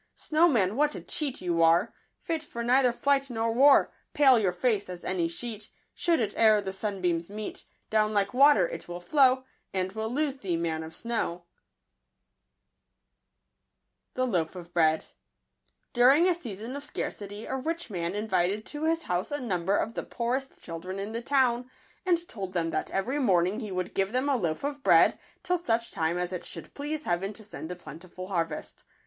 [0.15, 1.93] Snowman, what a cheat you are;
[2.23, 3.91] Fit for neither flight nor war!
[4.15, 8.67] Pale your face as any sheet: Should it e'er the sunbeams meet, Down like water
[8.67, 9.43] it will flow,
[9.75, 11.43] And we'll lose thee, man of snow!
[14.15, 14.73] £ rr <t fm'rk&t ^ j ®j)e Hoaf of
[15.93, 16.31] Wxtato.
[16.31, 19.93] a season of scarcity a rich W|| man invited to his house a number of
[19.93, 21.69] the poorest children in the town,
[22.07, 25.59] and told them that every morning he would give them a loaf of bread till
[25.59, 28.83] such time as it should please Heaven to send a plentiful harvest.